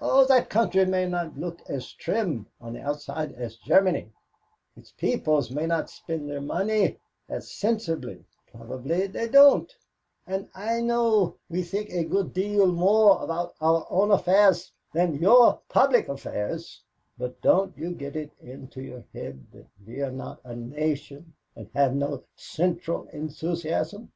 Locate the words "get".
17.92-18.16